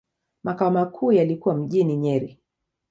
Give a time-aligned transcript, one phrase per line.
[0.43, 2.39] Makao makuu yalikuwa mjini Nyeri.